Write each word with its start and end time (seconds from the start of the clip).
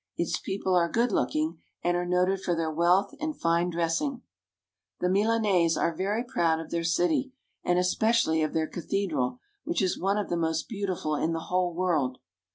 Its 0.17 0.39
people 0.39 0.73
are 0.75 0.89
good 0.89 1.11
looking, 1.11 1.59
and 1.83 1.95
are 1.95 2.07
noted 2.07 2.41
for 2.41 2.55
their 2.55 2.71
wealth 2.71 3.13
and 3.19 3.39
fine 3.39 3.69
dressing. 3.69 4.23
The 4.99 5.09
Milanese 5.09 5.77
are 5.77 5.93
very 5.93 6.23
proud 6.23 6.59
of 6.59 6.71
their 6.71 6.83
city, 6.83 7.33
and 7.63 7.77
espe 7.77 8.09
cially 8.09 8.43
of 8.43 8.51
their 8.51 8.65
cathedral, 8.65 9.37
which 9.63 9.79
is 9.79 9.99
one 9.99 10.17
of 10.17 10.27
the 10.29 10.37
most 10.37 10.67
beauti 10.67 10.99
ful 10.99 11.15
in 11.17 11.33
the 11.33 11.39
whole 11.51 11.75
world. 11.75 12.17